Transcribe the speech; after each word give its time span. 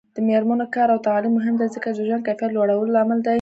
د 0.15 0.17
میرمنو 0.27 0.65
کار 0.75 0.87
او 0.93 0.99
تعلیم 1.07 1.33
مهم 1.37 1.55
دی 1.59 1.67
ځکه 1.75 1.87
چې 1.95 2.01
ژوند 2.07 2.25
کیفیت 2.27 2.51
لوړولو 2.53 2.93
لامل 2.95 3.19
دی. 3.23 3.29